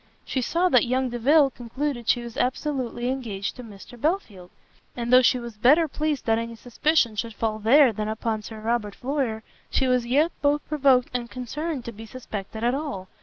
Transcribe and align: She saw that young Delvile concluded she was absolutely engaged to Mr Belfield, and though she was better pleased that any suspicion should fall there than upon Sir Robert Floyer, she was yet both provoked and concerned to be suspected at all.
She 0.25 0.41
saw 0.41 0.67
that 0.69 0.87
young 0.87 1.09
Delvile 1.09 1.51
concluded 1.51 2.09
she 2.09 2.23
was 2.23 2.35
absolutely 2.35 3.09
engaged 3.09 3.55
to 3.55 3.63
Mr 3.63 4.01
Belfield, 4.01 4.49
and 4.97 5.13
though 5.13 5.21
she 5.21 5.37
was 5.37 5.57
better 5.57 5.87
pleased 5.87 6.25
that 6.25 6.39
any 6.39 6.55
suspicion 6.55 7.15
should 7.15 7.35
fall 7.35 7.59
there 7.59 7.93
than 7.93 8.07
upon 8.07 8.41
Sir 8.41 8.59
Robert 8.61 8.95
Floyer, 8.95 9.43
she 9.69 9.85
was 9.87 10.07
yet 10.07 10.31
both 10.41 10.67
provoked 10.67 11.09
and 11.13 11.29
concerned 11.29 11.85
to 11.85 11.91
be 11.91 12.07
suspected 12.07 12.63
at 12.63 12.73
all. 12.73 13.09